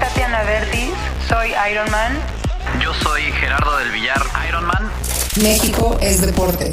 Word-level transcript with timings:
Tatiana 0.00 0.42
Vertis, 0.44 0.92
soy 1.26 1.48
Ironman. 1.72 2.12
Yo 2.82 2.92
soy 2.92 3.22
Gerardo 3.22 3.78
del 3.78 3.90
Villar, 3.92 4.20
Ironman. 4.48 4.90
México 5.42 5.96
es 6.02 6.20
deporte. 6.20 6.72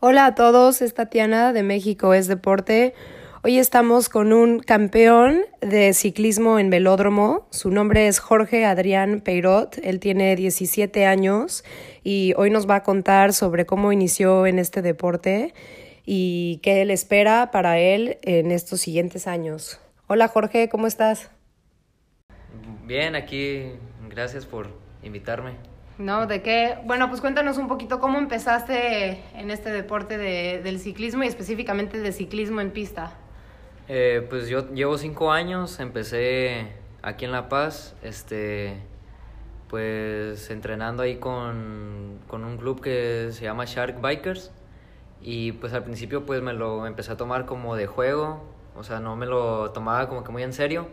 Hola 0.00 0.26
a 0.26 0.34
todos, 0.34 0.82
es 0.82 0.94
Tatiana 0.94 1.52
de 1.52 1.62
México 1.62 2.12
es 2.12 2.26
deporte. 2.26 2.94
Hoy 3.44 3.58
estamos 3.58 4.08
con 4.08 4.32
un 4.32 4.58
campeón 4.58 5.42
de 5.60 5.94
ciclismo 5.94 6.58
en 6.58 6.70
velódromo. 6.70 7.46
Su 7.50 7.70
nombre 7.70 8.08
es 8.08 8.18
Jorge 8.18 8.64
Adrián 8.64 9.20
Peirot. 9.20 9.78
Él 9.78 10.00
tiene 10.00 10.34
17 10.34 11.06
años 11.06 11.62
y 12.02 12.34
hoy 12.36 12.50
nos 12.50 12.68
va 12.68 12.76
a 12.76 12.82
contar 12.82 13.32
sobre 13.32 13.64
cómo 13.64 13.92
inició 13.92 14.46
en 14.46 14.58
este 14.58 14.82
deporte 14.82 15.54
y 16.04 16.58
qué 16.64 16.82
él 16.82 16.90
espera 16.90 17.50
para 17.52 17.78
él 17.78 18.18
en 18.22 18.50
estos 18.50 18.80
siguientes 18.80 19.28
años. 19.28 19.78
Hola 20.10 20.26
Jorge, 20.28 20.70
¿cómo 20.70 20.86
estás? 20.86 21.30
Bien, 22.86 23.14
aquí 23.14 23.74
gracias 24.08 24.46
por 24.46 24.68
invitarme. 25.02 25.56
No, 25.98 26.26
¿de 26.26 26.40
qué? 26.40 26.78
Bueno, 26.86 27.10
pues 27.10 27.20
cuéntanos 27.20 27.58
un 27.58 27.68
poquito 27.68 28.00
cómo 28.00 28.16
empezaste 28.16 29.22
en 29.34 29.50
este 29.50 29.70
deporte 29.70 30.16
de, 30.16 30.62
del 30.62 30.80
ciclismo 30.80 31.24
y 31.24 31.26
específicamente 31.26 32.00
de 32.00 32.12
ciclismo 32.12 32.62
en 32.62 32.70
pista. 32.70 33.12
Eh, 33.86 34.26
pues 34.30 34.48
yo 34.48 34.72
llevo 34.72 34.96
cinco 34.96 35.30
años, 35.30 35.78
empecé 35.78 36.68
aquí 37.02 37.26
en 37.26 37.32
La 37.32 37.50
Paz, 37.50 37.94
este, 38.02 38.78
pues 39.68 40.48
entrenando 40.48 41.02
ahí 41.02 41.16
con, 41.16 42.18
con 42.28 42.44
un 42.44 42.56
club 42.56 42.80
que 42.80 43.28
se 43.32 43.44
llama 43.44 43.66
Shark 43.66 44.00
Bikers 44.00 44.52
y 45.20 45.52
pues 45.52 45.74
al 45.74 45.84
principio 45.84 46.24
pues 46.24 46.40
me 46.40 46.54
lo 46.54 46.86
empecé 46.86 47.12
a 47.12 47.18
tomar 47.18 47.44
como 47.44 47.76
de 47.76 47.86
juego, 47.86 48.56
o 48.78 48.84
sea, 48.84 49.00
no 49.00 49.16
me 49.16 49.26
lo 49.26 49.70
tomaba 49.72 50.08
como 50.08 50.24
que 50.24 50.32
muy 50.32 50.42
en 50.42 50.52
serio. 50.52 50.88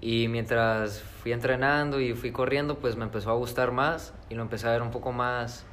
Y 0.00 0.28
mientras 0.28 1.00
fui 1.00 1.32
entrenando 1.32 2.00
y 2.00 2.14
fui 2.14 2.30
corriendo 2.30 2.78
pues 2.78 2.96
me 2.96 3.04
empezó 3.04 3.30
a 3.30 3.34
gustar 3.34 3.72
más 3.72 4.12
y 4.28 4.34
lo 4.34 4.42
empecé 4.42 4.68
a 4.68 4.72
ver 4.72 4.82
un 4.82 4.90
poco 4.90 5.12
más 5.12 5.64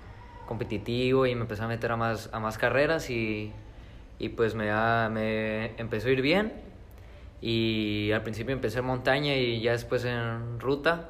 competitivo 0.47 1.25
y 1.25 1.35
me 1.35 1.41
empecé 1.41 1.63
a 1.63 1.67
meter 1.67 1.91
a 1.91 1.97
más, 1.97 2.29
a 2.31 2.39
más 2.39 2.57
carreras 2.57 3.09
y 3.09 3.51
y 4.21 4.29
pues 4.29 4.53
me, 4.53 4.69
me 5.09 5.75
empezó 5.79 6.07
a 6.07 6.11
ir 6.11 6.21
bien. 6.21 6.53
Y 7.41 8.11
al 8.11 8.21
principio 8.21 8.53
empecé 8.53 8.77
en 8.79 8.85
montaña 8.85 9.35
y 9.35 9.61
ya 9.61 9.71
después 9.71 10.05
en 10.05 10.59
ruta 10.59 11.09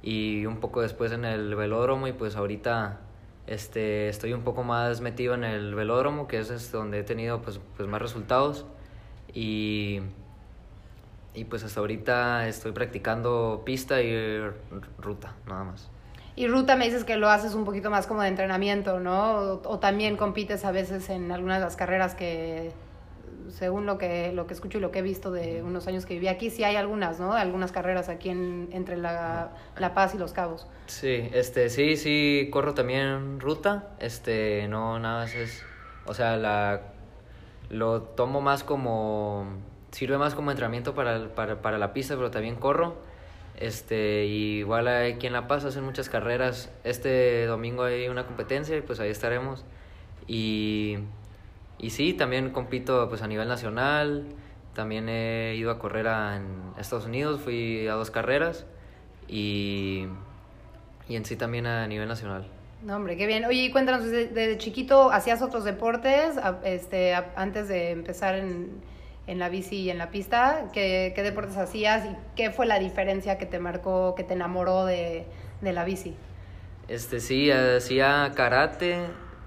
y 0.00 0.46
un 0.46 0.58
poco 0.58 0.80
después 0.80 1.10
en 1.10 1.24
el 1.24 1.56
velódromo 1.56 2.06
y 2.06 2.12
pues 2.12 2.36
ahorita 2.36 3.00
este, 3.48 4.08
estoy 4.08 4.32
un 4.32 4.42
poco 4.42 4.62
más 4.62 5.00
metido 5.00 5.34
en 5.34 5.42
el 5.42 5.74
velódromo 5.74 6.28
que 6.28 6.38
es 6.38 6.70
donde 6.70 7.00
he 7.00 7.02
tenido 7.02 7.42
pues, 7.42 7.58
pues 7.76 7.88
más 7.88 8.00
resultados 8.00 8.64
y, 9.34 10.00
y 11.34 11.44
pues 11.44 11.64
hasta 11.64 11.80
ahorita 11.80 12.48
estoy 12.48 12.72
practicando 12.72 13.62
pista 13.64 14.02
y 14.02 14.40
ruta 14.98 15.34
nada 15.46 15.64
más. 15.64 15.90
Y 16.34 16.48
ruta 16.48 16.76
me 16.76 16.86
dices 16.86 17.04
que 17.04 17.16
lo 17.16 17.28
haces 17.28 17.54
un 17.54 17.64
poquito 17.64 17.90
más 17.90 18.06
como 18.06 18.22
de 18.22 18.28
entrenamiento, 18.28 19.00
¿no? 19.00 19.60
O, 19.64 19.78
también 19.78 20.16
compites 20.16 20.64
a 20.64 20.72
veces 20.72 21.10
en 21.10 21.30
algunas 21.30 21.58
de 21.58 21.64
las 21.64 21.76
carreras 21.76 22.14
que, 22.14 22.72
según 23.50 23.84
lo 23.84 23.98
que, 23.98 24.32
lo 24.32 24.46
que 24.46 24.54
escucho 24.54 24.78
y 24.78 24.80
lo 24.80 24.90
que 24.90 25.00
he 25.00 25.02
visto 25.02 25.30
de 25.30 25.62
unos 25.62 25.86
años 25.88 26.06
que 26.06 26.14
viví 26.14 26.28
aquí, 26.28 26.48
sí 26.48 26.64
hay 26.64 26.76
algunas, 26.76 27.20
¿no? 27.20 27.34
Algunas 27.34 27.70
carreras 27.70 28.08
aquí 28.08 28.30
en, 28.30 28.70
entre 28.72 28.96
la, 28.96 29.50
la 29.76 29.92
Paz 29.92 30.14
y 30.14 30.18
Los 30.18 30.32
Cabos. 30.32 30.66
Sí, 30.86 31.28
este, 31.34 31.68
sí, 31.68 31.98
sí, 31.98 32.48
corro 32.50 32.72
también 32.72 33.38
ruta, 33.38 33.90
este, 33.98 34.68
no, 34.68 34.98
nada 34.98 35.24
más 35.24 35.34
es, 35.34 35.62
o 36.06 36.14
sea, 36.14 36.38
la, 36.38 36.80
lo 37.72 38.02
tomo 38.02 38.40
más 38.40 38.62
como, 38.62 39.46
sirve 39.90 40.16
más 40.18 40.36
como 40.36 40.52
entrenamiento 40.52 40.94
para, 40.94 41.34
para, 41.34 41.60
para 41.60 41.78
la 41.78 41.92
pista, 41.92 42.14
pero 42.14 42.30
también 42.30 42.54
corro 42.54 43.10
este, 43.62 44.24
igual 44.26 44.88
aquí 44.88 45.28
en 45.28 45.32
La 45.32 45.46
Paz 45.46 45.64
hacen 45.64 45.84
muchas 45.84 46.08
carreras. 46.08 46.70
Este 46.84 47.46
domingo 47.46 47.84
hay 47.84 48.08
una 48.08 48.26
competencia 48.26 48.76
y 48.76 48.80
pues 48.80 49.00
ahí 49.00 49.10
estaremos. 49.10 49.64
Y, 50.26 50.98
y 51.78 51.90
sí, 51.90 52.12
también 52.12 52.50
compito 52.50 53.08
pues 53.08 53.22
a 53.22 53.28
nivel 53.28 53.48
nacional. 53.48 54.26
También 54.74 55.08
he 55.08 55.54
ido 55.56 55.70
a 55.70 55.78
correr 55.78 56.06
en 56.06 56.72
Estados 56.78 57.04
Unidos, 57.04 57.40
fui 57.40 57.86
a 57.86 57.92
dos 57.94 58.10
carreras 58.10 58.66
y, 59.28 60.06
y 61.08 61.16
en 61.16 61.24
sí 61.24 61.36
también 61.36 61.66
a 61.66 61.86
nivel 61.86 62.08
nacional. 62.08 62.48
No, 62.84 62.96
hombre, 62.96 63.16
qué 63.16 63.28
bien. 63.28 63.44
Oye, 63.44 63.70
cuéntanos, 63.70 64.04
desde, 64.04 64.58
chiquito 64.58 65.12
hacías 65.12 65.40
otros 65.40 65.62
deportes 65.62 66.34
este, 66.64 67.14
antes 67.14 67.68
de 67.68 67.90
empezar 67.90 68.34
en, 68.34 68.70
en 69.28 69.38
la 69.38 69.48
bici 69.48 69.76
y 69.76 69.90
en 69.90 69.98
la 69.98 70.10
pista, 70.10 70.68
¿qué, 70.72 71.12
qué 71.14 71.22
deportes 71.22 71.56
hacías 71.56 72.04
y 72.06 72.16
qué 72.34 72.50
fue 72.50 72.66
la 72.66 72.80
diferencia 72.80 73.38
que 73.38 73.46
te 73.46 73.60
marcó, 73.60 74.16
que 74.16 74.24
te 74.24 74.34
enamoró 74.34 74.84
de, 74.84 75.26
de 75.60 75.72
la 75.72 75.84
bici? 75.84 76.16
Este, 76.88 77.20
sí, 77.20 77.52
hacía 77.52 78.32
karate, 78.34 78.98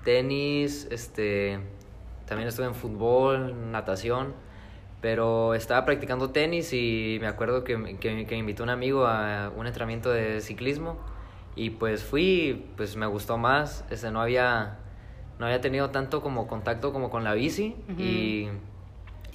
tenis, 0.06 0.88
este, 0.90 1.60
también 2.28 2.48
estuve 2.48 2.68
en 2.68 2.76
fútbol, 2.76 3.70
natación, 3.70 4.34
pero 5.02 5.56
estaba 5.56 5.84
practicando 5.84 6.30
tenis 6.30 6.72
y 6.72 7.18
me 7.20 7.28
acuerdo 7.28 7.66
que, 7.66 7.98
que, 8.00 8.26
que 8.26 8.36
me 8.36 8.40
invitó 8.40 8.64
un 8.64 8.70
amigo 8.70 9.06
a 9.06 9.52
un 9.58 9.68
entrenamiento 9.68 10.10
de 10.10 10.40
ciclismo 10.40 10.98
y 11.56 11.72
pues 11.72 12.04
fui, 12.04 12.66
pues 12.78 12.96
me 12.96 13.06
gustó 13.06 13.38
más, 13.38 13.86
este, 13.90 14.12
no 14.12 14.22
había, 14.22 14.78
no 15.40 15.46
había 15.46 15.62
tenido 15.62 15.90
tanto 15.90 16.22
como 16.22 16.48
contacto 16.48 16.92
como 16.94 17.10
con 17.10 17.24
la 17.24 17.34
bici 17.34 17.76
y 17.98 18.50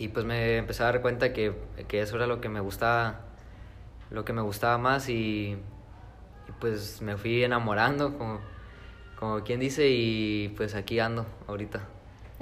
y 0.00 0.08
pues 0.08 0.24
me 0.24 0.56
empecé 0.56 0.82
a 0.82 0.86
dar 0.86 1.02
cuenta 1.02 1.34
que, 1.34 1.52
que, 1.86 2.00
eso 2.00 2.16
era 2.16 2.26
lo 2.26 2.40
que 2.40 2.48
me 2.48 2.60
gustaba, 2.60 3.20
lo 4.10 4.24
que 4.24 4.32
me 4.32 4.40
gustaba 4.40 4.78
más 4.78 5.10
y, 5.10 5.58
pues 6.58 7.02
me 7.02 7.18
fui 7.18 7.44
enamorando, 7.44 8.16
como, 8.16 8.40
como 9.18 9.44
quien 9.44 9.60
dice, 9.60 9.88
y 9.90 10.54
pues 10.56 10.74
aquí 10.74 10.98
ando 11.00 11.26
ahorita. 11.46 11.80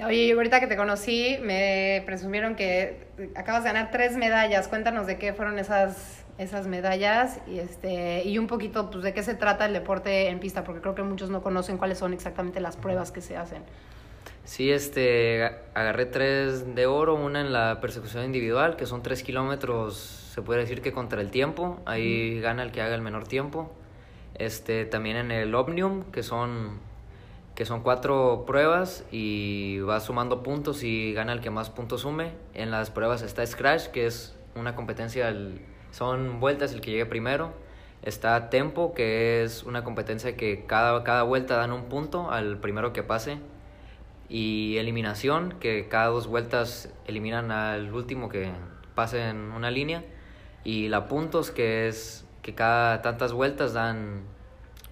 Oye, 0.05 0.31
ahorita 0.31 0.61
que 0.61 0.67
te 0.67 0.77
conocí, 0.77 1.37
me 1.41 2.01
presumieron 2.05 2.55
que 2.55 3.09
acabas 3.35 3.65
de 3.65 3.71
ganar 3.73 3.91
tres 3.91 4.15
medallas. 4.15 4.69
Cuéntanos 4.69 5.05
de 5.05 5.17
qué 5.17 5.33
fueron 5.33 5.59
esas, 5.59 6.23
esas 6.39 6.67
medallas 6.67 7.39
y, 7.47 7.59
este, 7.59 8.23
y 8.23 8.37
un 8.37 8.47
poquito 8.47 8.89
pues, 8.89 9.03
de 9.03 9.13
qué 9.13 9.21
se 9.21 9.35
trata 9.35 9.65
el 9.65 9.73
deporte 9.73 10.29
en 10.29 10.39
pista, 10.39 10.63
porque 10.63 10.81
creo 10.81 10.95
que 10.95 11.03
muchos 11.03 11.29
no 11.29 11.43
conocen 11.43 11.77
cuáles 11.77 11.99
son 11.99 12.13
exactamente 12.13 12.61
las 12.61 12.77
pruebas 12.77 13.11
que 13.11 13.21
se 13.21 13.37
hacen. 13.37 13.61
Sí, 14.45 14.71
este, 14.71 15.43
agarré 15.73 16.05
tres 16.05 16.73
de 16.75 16.87
oro, 16.87 17.13
una 17.15 17.41
en 17.41 17.51
la 17.51 17.81
persecución 17.81 18.23
individual, 18.23 18.77
que 18.77 18.85
son 18.85 19.03
tres 19.03 19.21
kilómetros, 19.21 19.97
se 20.33 20.41
puede 20.41 20.61
decir 20.61 20.81
que 20.81 20.93
contra 20.93 21.21
el 21.21 21.29
tiempo, 21.29 21.79
ahí 21.85 22.39
gana 22.39 22.63
el 22.63 22.71
que 22.71 22.81
haga 22.81 22.95
el 22.95 23.01
menor 23.01 23.27
tiempo. 23.27 23.69
Este, 24.35 24.85
también 24.85 25.17
en 25.17 25.31
el 25.31 25.53
Omnium, 25.53 26.05
que 26.05 26.23
son, 26.23 26.79
que 27.53 27.65
son 27.65 27.83
cuatro 27.83 28.45
pruebas 28.47 29.03
y 29.11 29.79
va 29.79 29.99
sumando 29.99 30.41
puntos 30.41 30.83
y 30.83 31.11
gana 31.11 31.33
el 31.33 31.41
que 31.41 31.49
más 31.49 31.69
puntos 31.69 32.01
sume. 32.01 32.31
En 32.53 32.71
las 32.71 32.89
pruebas 32.89 33.21
está 33.21 33.45
Scratch, 33.45 33.87
que 33.87 34.05
es 34.05 34.35
una 34.55 34.75
competencia, 34.75 35.35
son 35.91 36.39
vueltas 36.39 36.73
el 36.73 36.81
que 36.81 36.91
llegue 36.91 37.05
primero. 37.05 37.53
Está 38.01 38.49
Tempo, 38.49 38.93
que 38.93 39.43
es 39.43 39.63
una 39.63 39.83
competencia 39.83 40.37
que 40.37 40.65
cada, 40.65 41.03
cada 41.03 41.23
vuelta 41.23 41.57
dan 41.57 41.71
un 41.71 41.85
punto 41.85 42.31
al 42.31 42.57
primero 42.59 42.93
que 42.93 43.03
pase. 43.03 43.39
Y 44.29 44.77
eliminación, 44.77 45.55
que 45.59 45.87
cada 45.89 46.07
dos 46.07 46.27
vueltas 46.27 46.93
eliminan 47.07 47.51
al 47.51 47.93
último 47.93 48.29
que 48.29 48.51
pase 48.93 49.27
en 49.29 49.51
una 49.51 49.71
línea, 49.71 50.03
y 50.63 50.87
la 50.87 51.07
puntos, 51.07 51.51
que 51.51 51.87
es 51.87 52.25
que 52.43 52.53
cada 52.53 53.01
tantas 53.01 53.33
vueltas 53.33 53.73
dan 53.73 54.23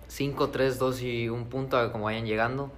5, 0.08 0.50
3, 0.50 0.80
2 0.80 1.02
y 1.04 1.30
un 1.30 1.50
punto 1.50 1.78
a 1.78 1.92
como 1.92 2.06
vayan 2.06 2.26
llegando, 2.26 2.72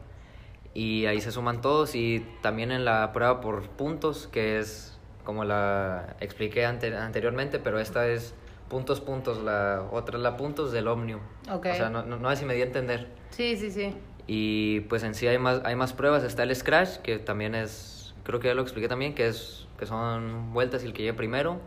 y 0.73 1.05
ahí 1.05 1.21
se 1.21 1.31
suman 1.31 1.61
todos, 1.61 1.95
y 1.95 2.25
también 2.41 2.71
en 2.71 2.83
la 2.83 3.13
prueba 3.13 3.39
por 3.39 3.69
puntos, 3.69 4.27
que 4.27 4.59
es 4.59 4.98
como 5.23 5.43
la 5.43 6.15
expliqué 6.19 6.65
anteriormente, 6.65 7.59
pero 7.59 7.79
esta 7.79 8.07
es 8.07 8.33
puntos, 8.69 9.01
puntos, 9.01 9.43
la 9.43 9.87
otra 9.91 10.17
es 10.17 10.23
la 10.23 10.37
puntos 10.37 10.71
del 10.71 10.87
Omnium. 10.87 11.19
O 11.49 11.61
sea, 11.61 11.89
no, 11.89 12.03
no, 12.03 12.17
no 12.17 12.29
sé 12.29 12.37
si 12.37 12.45
me 12.45 12.53
di 12.53 12.61
a 12.61 12.65
entender. 12.65 13.07
Sí, 13.31 13.57
sí, 13.57 13.71
sí. 13.71 13.93
Y 14.27 14.81
pues 14.81 15.03
en 15.03 15.15
sí 15.15 15.27
hay 15.27 15.39
más, 15.39 15.61
hay 15.65 15.75
más 15.75 15.93
pruebas. 15.93 16.23
Está 16.23 16.43
el 16.43 16.55
Scratch, 16.55 16.97
que 16.97 17.17
también 17.17 17.55
es, 17.55 18.13
creo 18.23 18.39
que 18.39 18.47
ya 18.47 18.53
lo 18.53 18.61
expliqué 18.61 18.87
también, 18.87 19.15
que, 19.15 19.27
es, 19.27 19.67
que 19.77 19.85
son 19.85 20.53
vueltas 20.53 20.83
y 20.83 20.85
el 20.85 20.93
que 20.93 21.01
llegue 21.01 21.15
primero. 21.15 21.59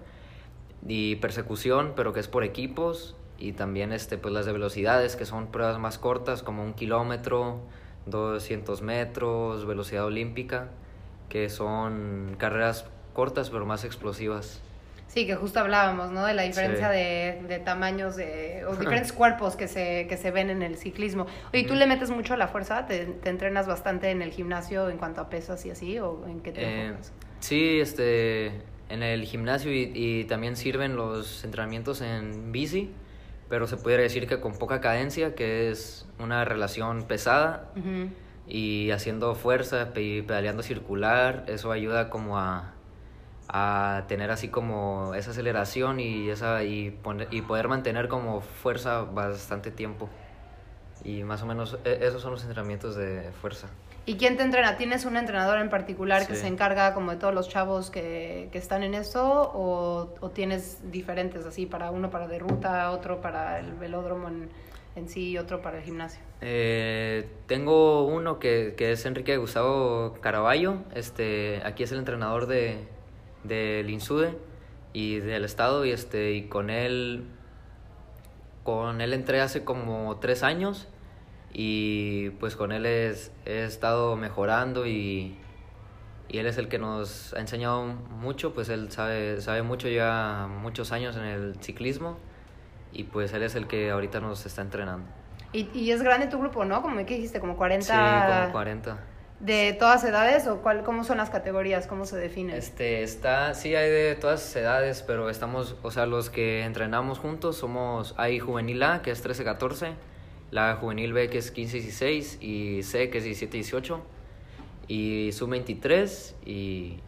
Y 0.86 1.16
persecución, 1.16 1.92
pero 1.96 2.12
que 2.12 2.20
es 2.20 2.28
por 2.28 2.44
equipos. 2.44 3.16
Y 3.36 3.52
también 3.52 3.92
este, 3.92 4.16
pues 4.16 4.32
las 4.32 4.46
de 4.46 4.52
velocidades, 4.52 5.16
que 5.16 5.26
son 5.26 5.48
pruebas 5.48 5.80
más 5.80 5.98
cortas, 5.98 6.44
como 6.44 6.62
un 6.62 6.74
kilómetro, 6.74 7.62
200 8.06 8.82
metros, 8.82 9.66
velocidad 9.66 10.04
olímpica, 10.04 10.68
que 11.28 11.48
son 11.48 12.36
carreras 12.38 12.84
cortas 13.12 13.50
pero 13.50 13.66
más 13.66 13.84
explosivas. 13.84 14.60
Sí, 15.12 15.26
que 15.26 15.34
justo 15.34 15.60
hablábamos, 15.60 16.10
¿no? 16.10 16.24
De 16.24 16.32
la 16.32 16.42
diferencia 16.44 16.88
de, 16.88 17.42
de, 17.46 17.58
tamaños 17.58 18.16
de, 18.16 18.64
o 18.66 18.74
diferentes 18.76 19.12
cuerpos 19.12 19.56
que 19.56 19.68
se, 19.68 20.06
que 20.08 20.16
se 20.16 20.30
ven 20.30 20.48
en 20.48 20.62
el 20.62 20.78
ciclismo. 20.78 21.26
Oye, 21.52 21.64
¿tú 21.64 21.74
le 21.74 21.86
metes 21.86 22.08
mucho 22.08 22.32
a 22.32 22.38
la 22.38 22.48
fuerza? 22.48 22.86
¿Te, 22.86 23.04
¿Te, 23.04 23.28
entrenas 23.28 23.66
bastante 23.66 24.10
en 24.10 24.22
el 24.22 24.30
gimnasio 24.30 24.88
en 24.88 24.96
cuanto 24.96 25.20
a 25.20 25.28
pesas 25.28 25.66
y 25.66 25.70
así? 25.70 25.98
¿O 25.98 26.26
en 26.26 26.40
qué 26.40 26.52
te 26.52 26.60
eh, 26.62 26.94
Sí, 27.40 27.78
este, 27.78 28.46
en 28.88 29.02
el 29.02 29.24
gimnasio 29.24 29.70
y, 29.70 29.92
y 29.94 30.24
también 30.24 30.56
sirven 30.56 30.96
los 30.96 31.44
entrenamientos 31.44 32.00
en 32.00 32.50
bici, 32.50 32.90
pero 33.50 33.66
se 33.66 33.76
pudiera 33.76 34.02
decir 34.02 34.26
que 34.26 34.40
con 34.40 34.54
poca 34.54 34.80
cadencia, 34.80 35.34
que 35.34 35.70
es 35.70 36.06
una 36.18 36.46
relación 36.46 37.02
pesada 37.02 37.70
Ujú. 37.76 38.08
y 38.48 38.90
haciendo 38.92 39.34
fuerza 39.34 39.90
y 39.94 40.22
pedaleando 40.22 40.62
circular, 40.62 41.44
eso 41.48 41.70
ayuda 41.70 42.08
como 42.08 42.38
a, 42.38 42.72
a 43.48 44.04
tener 44.08 44.30
así 44.30 44.48
como 44.48 45.14
esa 45.14 45.30
aceleración 45.32 46.00
y, 46.00 46.28
esa, 46.30 46.62
y, 46.64 46.90
poner- 46.90 47.28
y 47.30 47.42
poder 47.42 47.68
mantener 47.68 48.08
como 48.08 48.40
fuerza 48.40 49.02
bastante 49.02 49.70
tiempo. 49.70 50.08
Y 51.04 51.24
más 51.24 51.42
o 51.42 51.46
menos 51.46 51.78
e- 51.84 51.98
esos 52.02 52.22
son 52.22 52.30
los 52.32 52.42
entrenamientos 52.42 52.94
de 52.96 53.30
fuerza. 53.40 53.68
¿Y 54.04 54.16
quién 54.16 54.36
te 54.36 54.42
entrena? 54.42 54.76
¿Tienes 54.76 55.04
un 55.04 55.16
entrenador 55.16 55.58
en 55.58 55.70
particular 55.70 56.26
que 56.26 56.34
Sí. 56.34 56.40
se 56.42 56.46
encarga 56.48 56.92
como 56.94 57.12
de 57.12 57.18
todos 57.18 57.34
los 57.34 57.48
chavos 57.48 57.90
que, 57.90 58.48
que 58.50 58.58
están 58.58 58.82
en 58.82 58.94
esto? 58.94 59.22
¿O, 59.54 60.08
o 60.20 60.30
tienes 60.30 60.90
diferentes 60.90 61.44
así 61.46 61.66
para 61.66 61.90
uno 61.92 62.10
para 62.10 62.26
de 62.26 62.38
ruta, 62.40 62.90
otro 62.90 63.20
para 63.20 63.58
el 63.60 63.72
velódromo 63.74 64.26
en, 64.28 64.48
en 64.96 65.08
sí 65.08 65.30
y 65.30 65.38
otro 65.38 65.62
para 65.62 65.78
el 65.78 65.84
gimnasio? 65.84 66.20
Eh, 66.40 67.28
tengo 67.46 68.04
uno 68.04 68.40
que, 68.40 68.74
que 68.76 68.90
es 68.92 69.06
Enrique 69.06 69.36
Gustavo 69.36 70.14
Caraballo. 70.20 70.78
Este, 70.94 71.62
aquí 71.64 71.84
es 71.84 71.92
el 71.92 71.98
entrenador 71.98 72.46
de 72.46 72.84
del 73.44 73.88
INSUDE 73.90 74.36
y 74.92 75.18
del 75.20 75.44
estado 75.44 75.84
y 75.84 75.90
este 75.90 76.32
y 76.32 76.42
con 76.48 76.70
él 76.70 77.24
con 78.64 79.00
él 79.00 79.12
entré 79.12 79.40
hace 79.40 79.64
como 79.64 80.18
tres 80.20 80.42
años 80.42 80.88
y 81.52 82.30
pues 82.40 82.56
con 82.56 82.72
él 82.72 82.86
es- 82.86 83.32
he 83.44 83.64
estado 83.64 84.16
mejorando 84.16 84.86
y, 84.86 85.36
y 86.28 86.38
él 86.38 86.46
es 86.46 86.58
el 86.58 86.68
que 86.68 86.78
nos 86.78 87.34
ha 87.34 87.40
enseñado 87.40 87.84
mucho, 87.84 88.54
pues 88.54 88.68
él 88.68 88.90
sabe, 88.90 89.40
sabe 89.40 89.62
mucho, 89.62 89.88
ya 89.88 90.48
muchos 90.48 90.92
años 90.92 91.16
en 91.16 91.24
el 91.24 91.56
ciclismo 91.60 92.16
y 92.92 93.04
pues 93.04 93.32
él 93.32 93.42
es 93.42 93.54
el 93.54 93.66
que 93.66 93.90
ahorita 93.90 94.20
nos 94.20 94.46
está 94.46 94.62
entrenando. 94.62 95.06
Y, 95.52 95.68
y 95.78 95.90
es 95.90 96.02
grande 96.02 96.28
tu 96.28 96.38
grupo, 96.38 96.64
¿no? 96.64 96.80
Como 96.80 96.96
que 97.04 97.14
dijiste, 97.16 97.38
como 97.40 97.56
40... 97.56 97.84
Sí, 97.84 98.32
como 98.42 98.52
40. 98.52 98.98
¿De 99.42 99.72
todas 99.72 100.04
edades 100.04 100.46
o 100.46 100.58
cuál, 100.62 100.84
cómo 100.84 101.02
son 101.02 101.16
las 101.16 101.28
categorías? 101.28 101.88
¿Cómo 101.88 102.04
se 102.06 102.16
definen? 102.16 102.54
Este, 102.54 103.02
está, 103.02 103.54
sí 103.54 103.74
hay 103.74 103.90
de 103.90 104.14
todas 104.14 104.54
edades, 104.54 105.02
pero 105.04 105.28
estamos, 105.30 105.74
o 105.82 105.90
sea, 105.90 106.06
los 106.06 106.30
que 106.30 106.62
entrenamos 106.62 107.18
juntos 107.18 107.56
somos, 107.56 108.14
hay 108.18 108.38
juvenil 108.38 108.80
A, 108.84 109.02
que 109.02 109.10
es 109.10 109.24
13-14, 109.24 109.94
la 110.52 110.76
juvenil 110.76 111.12
B, 111.12 111.28
que 111.28 111.38
es 111.38 111.52
15-16, 111.52 112.40
y 112.40 112.84
C, 112.84 113.10
que 113.10 113.18
es 113.18 113.24
17-18, 113.26 113.98
y 114.86 115.30
sub-23, 115.32 116.34
y, 116.46 117.00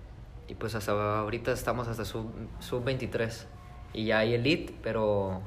y 0.48 0.54
pues 0.58 0.74
hasta 0.74 1.20
ahorita 1.20 1.52
estamos 1.52 1.86
hasta 1.86 2.04
sub- 2.04 2.32
sub-23, 2.58 3.44
y 3.92 4.06
ya 4.06 4.18
hay 4.18 4.34
elite, 4.34 4.74
pero 4.82 5.40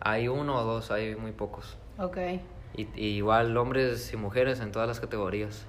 hay 0.00 0.26
uno 0.26 0.56
o 0.56 0.64
dos, 0.64 0.90
hay 0.90 1.14
muy 1.14 1.30
pocos. 1.30 1.76
Ok. 1.96 2.16
Y, 2.76 2.88
y 2.96 3.06
igual 3.18 3.56
hombres 3.56 4.12
y 4.12 4.16
mujeres 4.16 4.58
en 4.58 4.72
todas 4.72 4.88
las 4.88 4.98
categorías. 4.98 5.64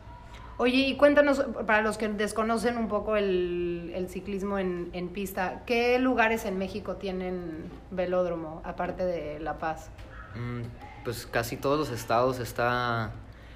Oye, 0.61 0.77
y 0.89 0.97
cuéntanos, 0.97 1.39
para 1.65 1.81
los 1.81 1.97
que 1.97 2.09
desconocen 2.09 2.77
un 2.77 2.89
poco 2.89 3.15
el, 3.15 3.94
el 3.95 4.09
ciclismo 4.09 4.59
en, 4.59 4.89
en 4.91 5.07
pista, 5.07 5.63
¿qué 5.65 5.97
lugares 6.00 6.44
en 6.44 6.57
México 6.57 6.97
tienen 6.97 7.63
velódromo, 7.91 8.61
aparte 8.65 9.06
de 9.06 9.39
La 9.39 9.57
Paz? 9.57 9.89
Mm, 10.35 10.63
Pues 11.06 11.25
casi 11.25 11.56
todos 11.56 11.79
los 11.79 11.89
estados 11.91 12.39
está 12.39 13.11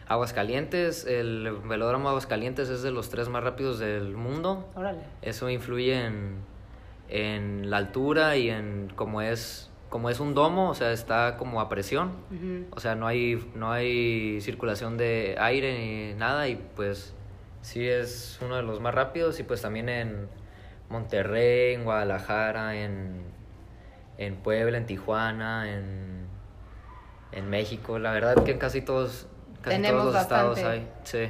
Aguascalientes. 0.08 1.06
El 1.06 1.52
velódromo 1.66 2.08
Aguascalientes 2.08 2.70
es 2.70 2.84
de 2.84 2.92
los 2.92 3.10
tres 3.10 3.28
más 3.28 3.44
rápidos 3.44 3.80
del 3.80 4.16
mundo. 4.16 4.66
Órale. 4.76 5.02
Eso 5.22 5.50
influye 5.50 6.06
en, 6.06 6.38
en 7.10 7.70
la 7.70 7.78
altura 7.78 8.38
y 8.38 8.50
en 8.50 8.92
cómo 8.96 9.22
es, 9.22 9.70
como 9.94 10.10
es 10.10 10.20
un 10.20 10.34
domo, 10.34 10.72
o 10.72 10.74
sea, 10.74 10.92
está 10.92 11.38
como 11.38 11.62
a 11.62 11.70
presión. 11.70 12.14
O 12.72 12.80
sea, 12.80 12.96
no 12.96 13.06
hay, 13.06 13.48
no 13.54 13.72
hay 13.72 14.42
circulación 14.42 14.98
de 14.98 15.36
aire 15.40 15.78
ni 15.78 16.16
nada 16.16 16.48
y 16.48 16.56
pues 16.56 17.14
sí 17.62 17.88
es 17.88 18.40
uno 18.42 18.56
de 18.56 18.64
los 18.64 18.82
más 18.82 18.96
rápidos 18.96 19.40
y 19.40 19.44
pues 19.44 19.62
también 19.62 19.90
en 19.90 20.30
Monterrey, 20.90 21.76
en 21.76 21.84
Guadalajara, 21.84 22.76
en, 22.76 23.22
en 24.18 24.36
Puebla, 24.38 24.80
en 24.80 24.88
Tijuana, 24.88 25.72
en, 25.72 26.26
en 27.32 27.50
México. 27.52 28.00
La 28.00 28.14
verdad 28.14 28.44
que 28.44 28.54
en 28.54 28.58
casi 28.58 28.82
todos, 28.82 29.28
casi 29.62 29.76
Tenemos 29.76 30.02
todos 30.02 30.14
los 30.16 30.24
estados 30.24 30.58
hay. 30.64 30.88
Sí, 31.04 31.30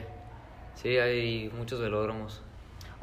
sí, 0.75 0.97
hay 0.99 1.51
muchos 1.53 1.81
velódromos. 1.81 2.41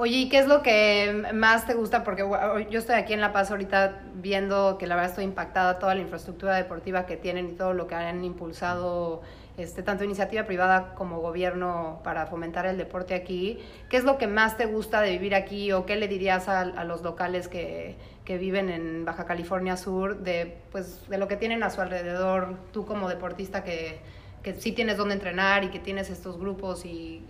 Oye, 0.01 0.17
¿y 0.17 0.29
qué 0.31 0.39
es 0.39 0.47
lo 0.47 0.63
que 0.63 1.27
más 1.35 1.67
te 1.67 1.75
gusta? 1.75 2.05
Porque 2.05 2.23
yo 2.71 2.79
estoy 2.79 2.95
aquí 2.95 3.13
en 3.13 3.21
La 3.21 3.35
Paz 3.35 3.51
ahorita 3.51 4.01
viendo 4.15 4.79
que 4.79 4.87
la 4.87 4.95
verdad 4.95 5.11
estoy 5.11 5.25
impactada 5.25 5.79
toda 5.79 5.95
la 5.95 6.01
infraestructura 6.01 6.57
deportiva 6.57 7.05
que 7.05 7.19
tienen 7.19 7.51
y 7.51 7.53
todo 7.53 7.75
lo 7.75 7.87
que 7.87 7.97
han 7.97 8.25
impulsado 8.25 9.21
este, 9.59 9.83
tanto 9.83 10.03
iniciativa 10.03 10.45
privada 10.45 10.95
como 10.95 11.21
gobierno 11.21 12.01
para 12.03 12.25
fomentar 12.25 12.65
el 12.65 12.79
deporte 12.79 13.13
aquí. 13.13 13.59
¿Qué 13.91 13.99
es 13.99 14.05
lo 14.05 14.17
que 14.17 14.27
más 14.27 14.57
te 14.57 14.65
gusta 14.65 15.03
de 15.03 15.11
vivir 15.11 15.35
aquí 15.35 15.71
o 15.73 15.85
qué 15.85 15.97
le 15.97 16.09
dirías 16.09 16.49
a, 16.49 16.61
a 16.61 16.85
los 16.85 17.03
locales 17.03 17.47
que, 17.47 17.97
que 18.25 18.39
viven 18.39 18.71
en 18.71 19.05
Baja 19.05 19.27
California 19.27 19.77
Sur 19.77 20.21
de, 20.21 20.57
pues, 20.73 21.11
de 21.11 21.19
lo 21.19 21.29
que 21.29 21.37
tienen 21.37 21.63
a 21.63 21.69
su 21.69 21.83
alrededor, 21.83 22.57
tú 22.73 22.87
como 22.87 23.07
deportista 23.07 23.65
que, 23.65 24.01
que 24.43 24.55
sí 24.55 24.73
tienes 24.73 24.97
donde 24.97 25.15
entrenar 25.15 25.65
y 25.65 25.69
que 25.69 25.79
tienes 25.79 26.11
estos 26.11 26.39
grupos 26.39 26.85
y 26.85 27.23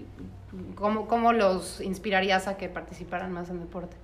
cómo, 0.74 1.08
cómo 1.08 1.32
los 1.32 1.80
inspirarías 1.80 2.46
a 2.46 2.56
que 2.56 2.68
participaran 2.68 3.32
más 3.32 3.50
en 3.50 3.60
deporte? 3.60 3.96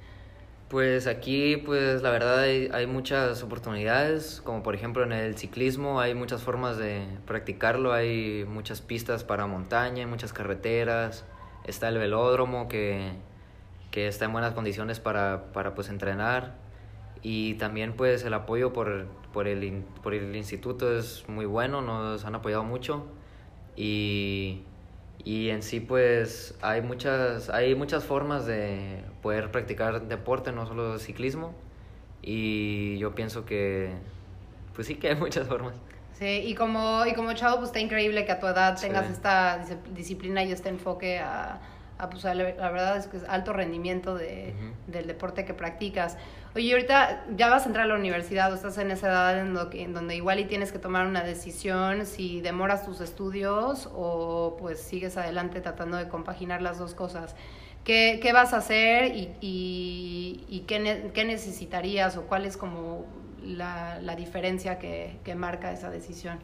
Pues 0.68 1.06
aquí, 1.06 1.58
pues 1.58 2.02
la 2.02 2.10
verdad 2.10 2.40
hay, 2.40 2.68
hay 2.72 2.88
muchas 2.88 3.42
oportunidades, 3.44 4.40
como 4.42 4.64
por 4.64 4.74
ejemplo 4.74 5.04
en 5.04 5.12
el 5.12 5.36
ciclismo 5.36 6.00
hay 6.00 6.14
muchas 6.14 6.42
formas 6.42 6.76
de 6.76 7.06
practicarlo, 7.24 7.92
hay 7.92 8.44
muchas 8.48 8.80
pistas 8.80 9.22
para 9.22 9.46
montaña, 9.46 10.00
hay 10.00 10.10
muchas 10.10 10.32
carreteras, 10.32 11.24
está 11.64 11.88
el 11.88 11.98
velódromo 11.98 12.66
que, 12.66 13.12
que 13.92 14.08
está 14.08 14.24
en 14.24 14.32
buenas 14.32 14.54
condiciones 14.54 14.98
para, 14.98 15.52
para 15.52 15.76
pues 15.76 15.88
entrenar 15.88 16.65
y 17.28 17.54
también 17.54 17.94
pues 17.94 18.22
el 18.22 18.34
apoyo 18.34 18.72
por, 18.72 19.06
por, 19.32 19.48
el, 19.48 19.82
por 20.04 20.14
el 20.14 20.36
instituto 20.36 20.96
es 20.96 21.24
muy 21.28 21.44
bueno, 21.44 21.82
nos 21.82 22.24
han 22.24 22.36
apoyado 22.36 22.62
mucho 22.62 23.04
y, 23.74 24.62
y 25.24 25.48
en 25.50 25.64
sí 25.64 25.80
pues 25.80 26.56
hay 26.62 26.82
muchas, 26.82 27.50
hay 27.50 27.74
muchas 27.74 28.04
formas 28.04 28.46
de 28.46 29.02
poder 29.22 29.50
practicar 29.50 30.02
deporte, 30.06 30.52
no 30.52 30.66
solo 30.68 31.00
ciclismo 31.00 31.52
y 32.22 32.96
yo 32.98 33.16
pienso 33.16 33.44
que 33.44 33.90
pues 34.74 34.86
sí 34.86 34.94
que 34.94 35.08
hay 35.08 35.16
muchas 35.16 35.48
formas. 35.48 35.74
Sí, 36.12 36.42
y 36.46 36.54
como, 36.54 37.04
y 37.06 37.12
como 37.14 37.32
chavo, 37.32 37.56
pues 37.56 37.70
está 37.70 37.80
increíble 37.80 38.24
que 38.24 38.30
a 38.32 38.38
tu 38.38 38.46
edad 38.46 38.76
Sí. 38.76 38.86
tengas 38.86 39.10
esta 39.10 39.64
dis- 39.66 39.82
disciplina 39.96 40.44
y 40.44 40.52
este 40.52 40.68
enfoque 40.68 41.18
a, 41.18 41.58
a, 41.98 42.10
pues, 42.10 42.24
la, 42.24 42.34
la 42.34 42.70
verdad 42.70 42.96
es 42.96 43.06
que 43.06 43.16
es 43.18 43.24
alto 43.28 43.52
rendimiento 43.52 44.14
de, 44.14 44.54
Ujú. 44.56 44.92
del 44.92 45.06
deporte 45.06 45.44
que 45.44 45.54
practicas. 45.54 46.16
Oye, 46.54 46.72
ahorita 46.72 47.24
ya 47.36 47.48
vas 47.50 47.64
a 47.64 47.66
entrar 47.66 47.84
a 47.84 47.88
la 47.88 47.94
universidad 47.96 48.50
o 48.50 48.54
estás 48.54 48.78
en 48.78 48.90
esa 48.90 49.08
edad 49.08 49.38
en, 49.38 49.52
lo 49.54 49.68
que- 49.70 49.82
en 49.82 49.92
donde 49.92 50.16
igual 50.16 50.38
y 50.40 50.44
tienes 50.46 50.72
que 50.72 50.78
tomar 50.78 51.06
una 51.06 51.22
decisión 51.22 52.06
si 52.06 52.40
demoras 52.40 52.84
tus 52.84 53.00
estudios 53.00 53.90
o 53.94 54.56
pues 54.58 54.80
sigues 54.80 55.16
adelante 55.16 55.60
tratando 55.60 55.96
de 55.98 56.08
compaginar 56.08 56.62
las 56.62 56.78
dos 56.78 56.94
cosas. 56.94 57.36
¿Qué, 57.84 58.18
qué 58.22 58.32
vas 58.32 58.52
a 58.52 58.56
hacer 58.58 59.14
y, 59.14 59.30
y, 59.40 60.44
y 60.48 60.60
qué, 60.66 60.78
ne- 60.80 61.10
qué 61.14 61.24
necesitarías 61.24 62.16
o 62.16 62.22
cuál 62.22 62.44
es 62.46 62.56
como 62.56 63.04
la, 63.44 64.00
la 64.00 64.16
diferencia 64.16 64.78
que, 64.78 65.18
que 65.24 65.34
marca 65.34 65.70
esa 65.72 65.90
decisión? 65.90 66.38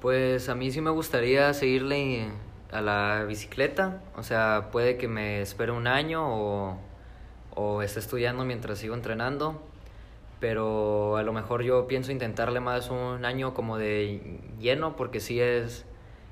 Pues 0.00 0.48
a 0.48 0.54
mí 0.56 0.70
sí 0.72 0.80
me 0.80 0.90
gustaría 0.90 1.52
seguirle 1.54 2.28
a 2.72 2.80
la 2.80 3.24
bicicleta, 3.24 4.00
o 4.16 4.22
sea, 4.22 4.68
puede 4.72 4.96
que 4.96 5.06
me 5.06 5.42
espere 5.42 5.72
un 5.72 5.86
año 5.86 6.24
o, 6.26 6.78
o 7.54 7.82
esté 7.82 8.00
estudiando 8.00 8.44
mientras 8.44 8.78
sigo 8.78 8.94
entrenando, 8.94 9.62
pero 10.40 11.16
a 11.16 11.22
lo 11.22 11.32
mejor 11.32 11.62
yo 11.62 11.86
pienso 11.86 12.10
intentarle 12.10 12.60
más 12.60 12.90
un 12.90 13.24
año 13.24 13.54
como 13.54 13.78
de 13.78 14.40
lleno 14.58 14.96
porque 14.96 15.20
sí 15.20 15.40
es, 15.40 15.84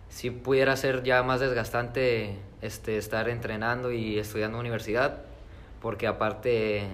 sí 0.09 0.31
pudiera 0.31 0.77
ser 0.77 1.03
ya 1.03 1.23
más 1.23 1.41
desgastante 1.41 2.39
este, 2.63 2.97
estar 2.97 3.29
entrenando 3.29 3.93
y 3.93 4.19
estudiando 4.19 4.59
universidad, 4.59 5.23
porque 5.81 6.07
aparte 6.07 6.89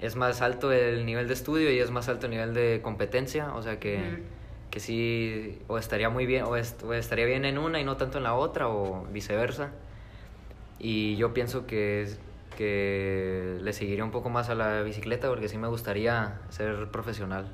es 0.00 0.14
más 0.14 0.42
alto 0.42 0.72
el 0.72 1.06
nivel 1.06 1.26
de 1.26 1.34
estudio 1.34 1.72
y 1.72 1.78
es 1.78 1.90
más 1.90 2.08
alto 2.08 2.26
el 2.26 2.32
nivel 2.32 2.54
de 2.54 2.80
competencia, 2.82 3.54
o 3.54 3.62
sea 3.62 3.80
que. 3.80 4.22
Que 4.70 4.80
sí 4.80 5.58
o 5.68 5.78
estaría 5.78 6.10
muy 6.10 6.26
bien 6.26 6.44
o, 6.44 6.56
est- 6.56 6.82
o 6.82 6.92
estaría 6.94 7.26
bien 7.26 7.44
en 7.44 7.58
una 7.58 7.78
y 7.80 7.84
no 7.84 7.96
tanto 7.96 8.18
en 8.18 8.24
la 8.24 8.34
otra 8.34 8.68
o 8.68 9.06
viceversa 9.12 9.70
y 10.78 11.16
yo 11.16 11.32
pienso 11.34 11.66
que 11.66 12.08
que 12.56 13.58
le 13.62 13.72
seguiría 13.72 14.04
un 14.04 14.12
poco 14.12 14.30
más 14.30 14.48
a 14.48 14.54
la 14.54 14.82
bicicleta 14.82 15.28
porque 15.28 15.48
sí 15.48 15.58
me 15.58 15.66
gustaría 15.68 16.38
ser 16.50 16.88
profesional 16.90 17.46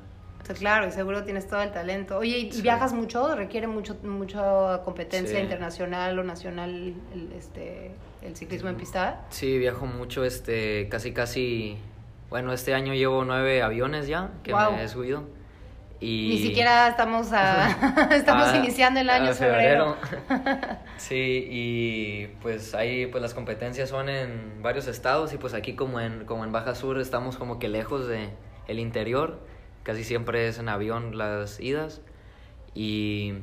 sea, 0.45 0.55
claro, 0.55 0.87
y 0.87 0.91
seguro 0.91 1.23
tienes 1.23 1.47
todo 1.47 1.61
el 1.61 1.71
talento. 1.71 2.17
Oye, 2.17 2.39
¿y 2.39 2.51
Sí. 2.51 2.63
viajas 2.63 2.93
mucho? 2.93 3.35
¿Requiere 3.35 3.67
mucho 3.67 3.95
mucha 4.01 4.81
competencia 4.83 5.37
Sí. 5.37 5.43
internacional 5.43 6.17
o 6.17 6.23
nacional 6.23 6.95
el, 7.13 7.31
este, 7.37 7.91
el 8.23 8.35
ciclismo 8.35 8.69
en 8.69 8.75
pista? 8.75 9.21
sí 9.29 9.59
viajo 9.59 9.85
mucho 9.85 10.23
este 10.23 10.87
casi 10.89 11.13
casi 11.13 11.77
Bueno, 12.31 12.53
este 12.53 12.73
año 12.73 12.93
llevo 12.95 13.23
nueve 13.23 13.61
aviones 13.61 14.07
ya 14.07 14.31
que 14.43 14.51
Guau. 14.51 14.71
me 14.73 14.83
he 14.83 14.87
subido. 14.87 15.25
Y... 16.01 16.29
Ni 16.29 16.39
siquiera 16.39 16.87
estamos, 16.87 17.31
a, 17.31 18.09
estamos 18.15 18.53
iniciando 18.55 18.99
el 18.99 19.09
año 19.09 19.29
a 19.29 19.33
febrero. 19.33 19.97
sí, 20.97 21.47
y 21.49 22.27
pues 22.41 22.73
ahí 22.73 23.05
pues 23.05 23.21
las 23.21 23.35
competencias 23.35 23.89
son 23.89 24.09
en 24.09 24.61
varios 24.63 24.87
estados 24.87 25.31
y 25.33 25.37
pues 25.37 25.53
aquí 25.53 25.75
como 25.75 25.99
en, 25.99 26.25
como 26.25 26.43
en 26.43 26.51
Baja 26.51 26.73
Sur 26.73 26.99
estamos 26.99 27.37
como 27.37 27.59
que 27.59 27.69
lejos 27.69 28.07
de 28.07 28.29
el 28.67 28.79
interior, 28.79 29.39
casi 29.83 30.03
siempre 30.03 30.47
es 30.47 30.57
en 30.57 30.69
avión 30.69 31.17
las 31.19 31.59
idas 31.59 32.01
y, 32.73 33.35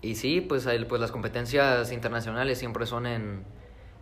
y 0.00 0.16
sí, 0.16 0.40
pues, 0.40 0.66
ahí, 0.66 0.84
pues 0.84 1.00
las 1.00 1.12
competencias 1.12 1.92
internacionales 1.92 2.58
siempre 2.58 2.86
son 2.86 3.06
en, 3.06 3.44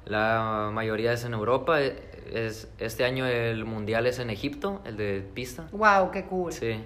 la 0.06 0.70
mayoría 0.72 1.12
es 1.12 1.24
en 1.24 1.34
Europa, 1.34 1.80
es, 1.80 2.68
este 2.78 3.04
año 3.04 3.26
el 3.26 3.64
mundial 3.64 4.06
es 4.06 4.18
en 4.18 4.30
Egipto, 4.30 4.80
el 4.84 4.96
de 4.96 5.22
pista. 5.34 5.68
Wow, 5.72 6.10
qué 6.10 6.24
cool. 6.24 6.52
Sí. 6.52 6.82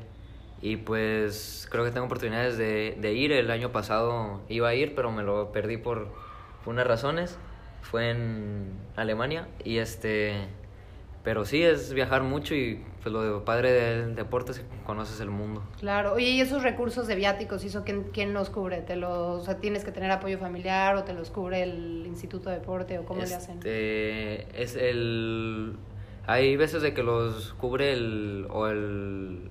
Y 0.64 0.78
pues 0.78 1.68
creo 1.70 1.84
que 1.84 1.90
tengo 1.90 2.06
oportunidades 2.06 2.56
de, 2.56 2.96
de 2.98 3.12
ir. 3.12 3.32
El 3.32 3.50
año 3.50 3.70
pasado 3.70 4.40
iba 4.48 4.66
a 4.66 4.74
ir, 4.74 4.94
pero 4.94 5.12
me 5.12 5.22
lo 5.22 5.52
perdí 5.52 5.76
por, 5.76 6.08
unas 6.64 6.86
razones. 6.86 7.36
Fue 7.82 8.08
en 8.08 8.72
Alemania. 8.96 9.46
Y 9.62 9.76
este. 9.76 10.46
Pero 11.22 11.44
sí, 11.44 11.62
es 11.62 11.92
viajar 11.92 12.22
mucho 12.22 12.54
y 12.54 12.82
pues 13.02 13.12
lo 13.12 13.22
de 13.22 13.44
padre 13.44 13.72
del 13.72 14.14
deporte 14.14 14.52
es 14.52 14.60
que 14.60 14.64
conoces 14.86 15.20
el 15.20 15.28
mundo. 15.28 15.62
Claro. 15.80 16.14
Oye, 16.14 16.30
¿y 16.30 16.40
esos 16.40 16.62
recursos 16.62 17.06
de 17.06 17.14
viáticos, 17.14 17.62
eso 17.62 17.84
quién, 17.84 18.04
quién 18.04 18.32
los 18.32 18.48
cubre? 18.48 18.80
¿Te 18.80 18.96
los, 18.96 19.42
o 19.42 19.44
sea, 19.44 19.58
tienes 19.58 19.84
que 19.84 19.92
tener 19.92 20.10
apoyo 20.10 20.38
familiar 20.38 20.96
o 20.96 21.04
te 21.04 21.12
los 21.12 21.30
cubre 21.30 21.62
el 21.62 22.04
Instituto 22.06 22.48
de 22.48 22.60
Deporte 22.60 22.98
o 22.98 23.04
cómo 23.04 23.20
le 23.20 23.34
hacen? 23.34 23.58
Este, 23.58 24.62
es 24.62 24.76
el... 24.76 25.76
Hay 26.26 26.56
veces 26.56 26.80
de 26.80 26.94
que 26.94 27.02
los 27.02 27.52
cubre 27.54 27.92
el... 27.92 28.46
o 28.48 28.66
el... 28.66 29.50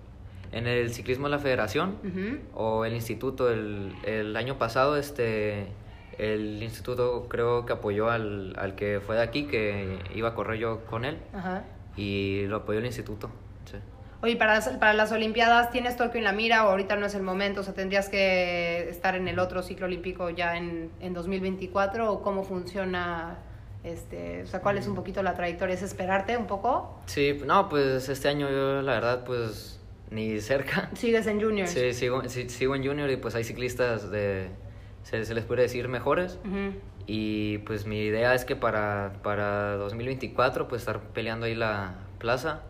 En 0.54 0.68
el 0.68 0.94
ciclismo 0.94 1.26
de 1.28 1.32
la 1.32 1.40
federación 1.40 1.98
Ujú. 2.04 2.40
o 2.54 2.86
el 2.86 2.94
instituto. 2.94 3.50
El, 3.52 3.92
el 4.06 4.36
año 4.38 4.58
pasado 4.58 4.96
este 4.98 5.68
el 6.20 6.62
instituto 6.62 7.26
creo 7.28 7.66
que 7.66 7.74
apoyó 7.74 8.10
al, 8.12 8.54
al 8.60 8.76
que 8.76 9.02
fue 9.06 9.16
de 9.16 9.24
aquí, 9.24 9.46
que 9.48 9.98
iba 10.14 10.30
a 10.30 10.36
correr 10.36 10.60
yo 10.60 10.86
con 10.86 11.06
él 11.06 11.18
Ajá. 11.34 11.64
y 11.98 12.46
lo 12.46 12.58
apoyó 12.58 12.78
el 12.80 12.86
instituto. 12.86 13.32
Sí. 13.66 13.78
Oye, 14.22 14.36
para, 14.36 14.54
las- 14.54 14.70
para 14.78 14.94
las 14.94 15.12
Olimpiadas, 15.12 15.72
¿tienes 15.72 15.98
Tokio 15.98 16.20
en 16.20 16.24
la 16.24 16.32
mira 16.32 16.66
o 16.68 16.70
ahorita 16.70 16.96
no 16.98 17.08
es 17.08 17.16
el 17.16 17.24
momento? 17.24 17.62
O 17.62 17.64
sea, 17.64 17.74
¿tendrías 17.74 18.10
que 18.10 18.88
estar 18.90 19.16
en 19.16 19.28
el 19.28 19.40
otro 19.40 19.64
ciclo 19.64 19.88
olímpico 19.88 20.30
ya 20.30 20.56
en, 20.56 20.92
en 21.00 21.14
2024 21.16 22.12
o 22.14 22.22
cómo 22.22 22.44
funciona? 22.44 23.40
Este, 23.84 24.44
o 24.44 24.48
sea, 24.48 24.62
¿cuál 24.62 24.78
es 24.78 24.88
un 24.88 24.94
poquito 24.96 25.22
la 25.24 25.34
trayectoria? 25.34 25.74
¿Es 25.76 25.82
esperarte 25.82 26.38
un 26.38 26.46
poco? 26.48 27.00
Sí, 27.08 27.42
no, 27.46 27.68
pues 27.70 28.08
este 28.08 28.30
año 28.30 28.50
yo 28.50 28.82
la 28.84 28.94
verdad 28.94 29.24
pues 29.26 29.80
ni 30.14 30.40
cerca. 30.40 30.90
¿Sigues 30.96 31.28
en 31.28 31.42
juniors? 31.42 31.72
Sí, 31.72 31.94
sigo, 31.94 32.28
sí, 32.28 32.50
sigo 32.50 32.76
en 32.76 32.86
junior 32.86 33.10
y 33.10 33.18
pues 33.18 33.36
hay 33.36 33.44
ciclistas 33.44 34.12
de, 34.12 34.48
se, 35.04 35.26
se 35.26 35.34
les 35.34 35.44
puede 35.46 35.64
decir 35.64 35.88
mejores. 35.88 36.40
Ujú. 36.46 36.76
Y 37.06 37.58
pues 37.60 37.86
mi 37.86 38.00
idea 38.00 38.34
es 38.34 38.46
que 38.46 38.56
para, 38.56 39.14
para 39.24 39.76
2024 39.76 40.68
pues 40.68 40.84
estar 40.84 41.02
peleando 41.02 41.48
ahí 41.48 41.56
la 41.56 41.96
plaza, 42.20 42.62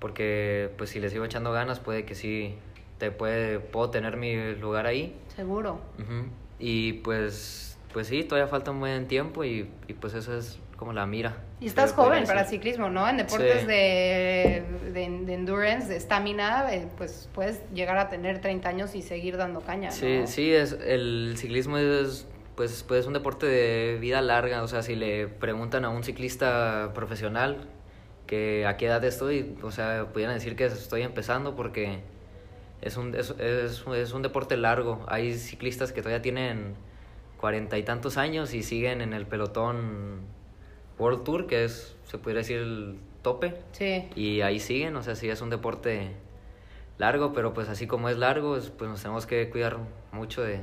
porque 0.00 0.70
pues 0.76 0.90
si 0.90 1.00
les 1.00 1.12
sigo 1.12 1.24
echando 1.24 1.52
ganas 1.52 1.78
puede 1.78 2.04
que 2.04 2.14
sí, 2.14 2.56
te 2.98 3.10
puede, 3.10 3.60
puedo 3.60 3.90
tener 3.90 4.16
mi 4.16 4.54
lugar 4.56 4.86
ahí. 4.86 5.14
Seguro. 5.34 5.80
Ujú. 5.98 6.26
Y 6.58 6.94
pues, 6.94 7.67
pues 7.92 8.06
sí, 8.08 8.24
todavía 8.24 8.48
falta 8.48 8.70
un 8.70 8.80
buen 8.80 9.06
tiempo 9.08 9.44
y, 9.44 9.70
y 9.86 9.92
pues 9.94 10.14
eso 10.14 10.36
es 10.36 10.58
como 10.76 10.92
la 10.92 11.06
mira. 11.06 11.36
Y 11.60 11.66
estás 11.66 11.92
joven 11.92 12.24
para 12.24 12.42
decir. 12.44 12.58
ciclismo, 12.60 12.88
¿no? 12.88 13.08
En 13.08 13.16
deportes 13.16 13.62
Sí. 13.62 13.66
de, 13.66 14.62
de, 14.92 15.08
de 15.24 15.34
endurance, 15.34 15.88
de 15.88 15.96
estamina, 15.96 16.72
eh, 16.72 16.86
pues 16.96 17.28
puedes 17.34 17.60
llegar 17.74 17.98
a 17.98 18.08
tener 18.08 18.40
30 18.40 18.68
años 18.68 18.94
y 18.94 19.02
seguir 19.02 19.36
dando 19.36 19.60
caña, 19.60 19.88
¿no? 19.88 19.94
Sí, 19.96 20.22
sí, 20.26 20.52
es, 20.54 20.72
el 20.86 21.34
ciclismo 21.36 21.78
es, 21.78 22.28
pues, 22.54 22.84
pues 22.86 23.06
un 23.06 23.12
deporte 23.14 23.46
de 23.46 23.98
vida 24.00 24.20
larga. 24.22 24.62
O 24.62 24.68
sea, 24.68 24.82
si 24.82 24.94
le 24.94 25.26
preguntan 25.26 25.84
a 25.84 25.88
un 25.88 26.04
ciclista 26.04 26.92
profesional 26.94 27.66
que 28.28 28.64
a 28.66 28.76
qué 28.76 28.86
edad 28.86 29.02
estoy, 29.04 29.56
o 29.62 29.72
sea, 29.72 30.06
pudieran 30.12 30.34
decir 30.36 30.54
que 30.54 30.66
estoy 30.66 31.02
empezando 31.02 31.56
porque 31.56 32.00
es 32.82 32.96
un, 32.96 33.16
es, 33.16 33.30
es, 33.40 33.84
es 33.92 34.12
un 34.12 34.22
deporte 34.22 34.56
largo. 34.56 35.04
Hay 35.08 35.34
ciclistas 35.34 35.92
que 35.92 36.02
todavía 36.02 36.22
tienen 36.22 36.74
cuarenta 37.38 37.78
y 37.78 37.82
tantos 37.84 38.16
años 38.18 38.52
y 38.54 38.62
siguen 38.62 39.00
en 39.00 39.12
el 39.14 39.26
pelotón 39.26 40.20
World 40.98 41.24
Tour, 41.24 41.46
que 41.46 41.64
es, 41.64 41.96
se 42.04 42.18
podría 42.18 42.38
decir, 42.40 42.58
el 42.58 42.98
tope. 43.22 43.54
Sí. 43.72 44.08
Y 44.16 44.40
ahí 44.42 44.58
siguen, 44.60 44.96
o 44.96 45.02
sea, 45.02 45.14
sí 45.14 45.28
es 45.28 45.40
un 45.40 45.48
deporte 45.50 46.10
largo, 46.98 47.32
pero 47.32 47.54
pues 47.54 47.68
así 47.68 47.86
como 47.86 48.08
es 48.08 48.18
largo, 48.18 48.56
es- 48.56 48.70
pues 48.70 48.90
nos 48.90 49.00
tenemos 49.00 49.26
que 49.26 49.48
cuidar 49.50 49.78
mucho 50.12 50.42
de, 50.42 50.60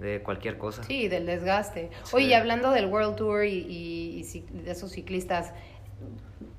de 0.00 0.22
cualquier 0.22 0.56
cosa. 0.56 0.82
Sí, 0.84 1.08
del 1.08 1.26
desgaste. 1.26 1.90
Sí. 2.04 2.16
Oye, 2.16 2.34
hablando 2.34 2.70
del 2.70 2.86
World 2.86 3.16
Tour 3.16 3.44
y, 3.44 3.50
y- 3.58 4.20
y 4.22 4.40
de 4.62 4.70
esos 4.70 4.92
ciclistas, 4.92 5.52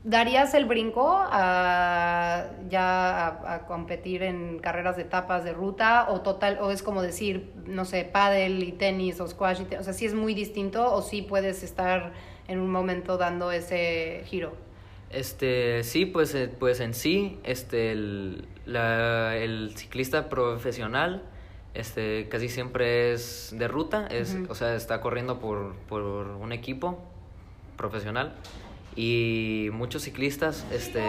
¿darías 0.10 0.54
el 0.54 0.66
brinco 0.66 1.22
a 1.22 2.46
ya 2.70 3.28
a, 3.28 3.54
a 3.56 3.66
competir 3.66 4.24
en 4.24 4.60
carreras 4.60 4.96
de 4.96 5.02
etapas 5.04 5.44
de 5.44 5.52
ruta 5.54 6.08
o 6.10 6.22
total 6.22 6.60
o 6.62 6.72
es 6.72 6.82
como 6.82 7.02
decir, 7.02 7.52
no 7.66 7.84
sé, 7.84 8.06
pádel 8.06 8.64
y 8.64 8.72
tenis 8.72 9.20
o 9.20 9.28
squash, 9.28 9.62
y 9.62 9.66
te- 9.66 9.78
o 9.78 9.84
sea, 9.84 9.92
sí 9.92 10.06
es 10.06 10.14
muy 10.14 10.34
distinto 10.34 10.94
o 10.94 11.02
sí 11.02 11.22
puedes 11.22 11.62
estar 11.62 12.14
en 12.48 12.60
un 12.62 12.72
momento 12.72 13.18
dando 13.18 13.52
ese 13.52 14.22
giro? 14.26 14.54
Este, 15.10 15.84
sí, 15.84 16.06
pues, 16.06 16.34
eh, 16.36 16.50
pues 16.58 16.80
en 16.80 16.94
sí, 16.94 17.40
este, 17.44 17.92
el, 17.92 18.48
la- 18.66 19.36
el 19.36 19.74
ciclista 19.76 20.30
profesional, 20.30 21.24
este, 21.74 22.30
casi 22.30 22.48
siempre 22.48 23.12
es 23.12 23.54
de 23.58 23.68
ruta, 23.68 24.08
es, 24.08 24.38
o 24.50 24.56
sea, 24.56 24.74
está 24.76 25.02
corriendo 25.02 25.40
por, 25.40 25.76
por 25.90 26.04
un 26.04 26.52
equipo 26.54 26.98
profesional 27.76 28.34
y 28.98 29.70
muchos 29.72 30.02
ciclistas, 30.02 30.66
este, 30.72 31.04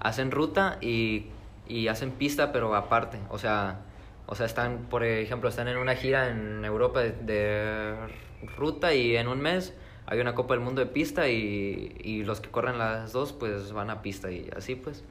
hacen 0.00 0.32
ruta 0.32 0.78
y, 0.80 1.26
y 1.68 1.88
hacen 1.88 2.10
pista, 2.10 2.52
pero 2.52 2.74
aparte, 2.74 3.18
o 3.30 3.38
sea, 3.38 3.80
o 4.26 4.34
sea, 4.34 4.46
están, 4.46 4.86
por 4.90 5.04
ejemplo, 5.04 5.48
están 5.48 5.68
en 5.68 5.78
una 5.78 5.94
gira 5.94 6.28
en 6.28 6.64
Europa 6.64 7.00
de, 7.00 7.94
ruta 8.58 8.92
y 8.92 9.16
en 9.16 9.28
un 9.28 9.40
mes 9.40 9.72
hay 10.06 10.20
una 10.20 10.34
Copa 10.34 10.54
del 10.54 10.62
Mundo 10.62 10.80
de 10.82 10.86
pista 10.86 11.28
y, 11.28 11.96
y 12.02 12.24
los 12.24 12.40
que 12.42 12.50
corren 12.50 12.76
las 12.76 13.12
dos 13.12 13.32
pues 13.32 13.72
van 13.72 13.88
a 13.88 14.02
pista 14.02 14.30
y 14.30 14.50
así 14.54 14.74
pues. 14.74 15.04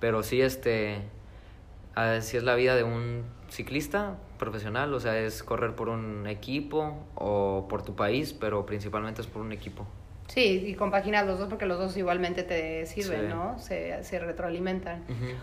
Pero 0.00 0.22
sí, 0.22 0.42
este, 0.42 1.02
así 1.94 2.36
es 2.36 2.42
la 2.42 2.54
vida 2.54 2.74
de 2.76 2.84
un 2.84 3.24
ciclista 3.48 4.16
profesional, 4.38 4.92
o 4.92 5.00
sea, 5.00 5.18
es 5.18 5.42
correr 5.42 5.74
por 5.74 5.88
un 5.88 6.26
equipo 6.26 7.06
o 7.14 7.66
por 7.68 7.82
tu 7.82 7.96
país, 7.96 8.32
pero 8.32 8.66
principalmente 8.66 9.22
es 9.22 9.26
por 9.26 9.42
un 9.42 9.52
equipo. 9.52 9.86
Sí, 10.28 10.62
y 10.66 10.74
compaginas 10.74 11.26
los 11.26 11.38
dos 11.38 11.48
porque 11.48 11.64
los 11.64 11.78
dos 11.78 11.96
igualmente 11.96 12.42
te 12.42 12.84
sirven, 12.84 13.22
Sí. 13.22 13.26
¿no? 13.30 13.58
Se, 13.58 14.04
se 14.04 14.18
retroalimentan. 14.18 15.02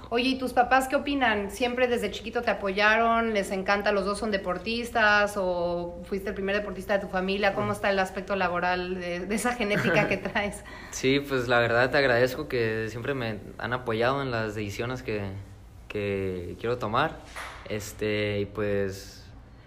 Oye, 0.09 0.29
¿y 0.29 0.37
tus 0.37 0.53
papás 0.53 0.87
qué 0.87 0.95
opinan? 0.95 1.49
¿Siempre 1.49 1.87
desde 1.87 2.11
chiquito 2.11 2.43
te 2.43 2.51
apoyaron? 2.51 3.33
¿Les 3.33 3.49
encanta? 3.49 3.91
¿Los 3.91 4.05
dos 4.05 4.19
son 4.19 4.29
deportistas? 4.29 5.33
¿O 5.37 5.99
fuiste 6.03 6.29
el 6.29 6.35
primer 6.35 6.55
deportista 6.55 6.93
de 6.93 6.99
tu 6.99 7.07
familia? 7.07 7.55
¿Cómo 7.55 7.71
está 7.71 7.89
el 7.89 7.97
aspecto 7.97 8.35
laboral 8.35 8.95
de, 9.01 9.21
de 9.25 9.35
esa 9.35 9.53
genética 9.55 10.07
que 10.07 10.17
traes? 10.29 10.63
Sí, 10.91 11.19
pues 11.19 11.47
la 11.47 11.59
verdad 11.59 11.89
te 11.89 11.97
agradezco 11.97 12.47
que 12.47 12.85
siempre 12.89 13.15
me 13.15 13.39
han 13.57 13.73
apoyado 13.73 14.21
en 14.21 14.29
las 14.29 14.53
decisiones 14.53 15.01
que, 15.01 15.23
que 15.87 16.55
quiero 16.59 16.77
tomar. 16.77 17.17
Este, 17.69 18.39
y 18.41 18.45
pues 18.45 19.25